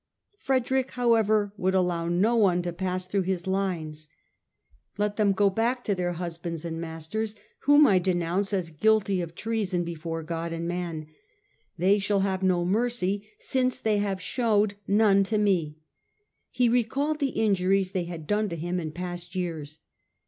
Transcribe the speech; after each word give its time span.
Frederick, 0.39 0.89
however, 0.93 1.53
would 1.57 1.75
allow 1.75 2.07
no 2.07 2.35
one 2.35 2.63
to 2.63 2.73
pass 2.73 3.05
through 3.05 3.21
his 3.21 3.45
lines." 3.45 4.09
Let 4.97 5.15
them 5.15 5.31
go 5.31 5.51
back 5.51 5.83
to 5.83 5.93
their 5.93 6.13
husbands 6.13 6.65
and 6.65 6.81
masters, 6.81 7.35
whom 7.65 7.85
I 7.85 7.99
denounce 7.99 8.51
as 8.51 8.71
guilty 8.71 9.21
of 9.21 9.35
treason 9.35 9.83
before 9.83 10.23
God 10.23 10.53
and 10.53 10.67
man; 10.67 11.05
they 11.77 11.99
shall 11.99 12.21
have 12.21 12.41
no 12.41 12.65
mercy 12.65 13.29
since 13.37 13.79
they 13.79 14.03
showed 14.17 14.73
none 14.87 15.23
to 15.25 15.37
me." 15.37 15.77
He 16.49 16.67
recalled 16.67 17.19
the 17.19 17.29
injuries 17.37 17.91
they 17.91 18.05
had 18.05 18.25
done 18.25 18.49
to 18.49 18.55
him 18.55 18.79
in 18.79 18.91
past 18.93 19.35
years. 19.35 19.77